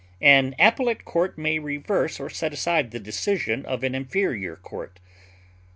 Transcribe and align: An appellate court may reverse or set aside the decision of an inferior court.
An 0.23 0.55
appellate 0.57 1.05
court 1.05 1.37
may 1.37 1.59
reverse 1.59 2.19
or 2.19 2.27
set 2.27 2.53
aside 2.53 2.89
the 2.89 2.99
decision 2.99 3.63
of 3.67 3.83
an 3.83 3.93
inferior 3.93 4.55
court. 4.55 4.99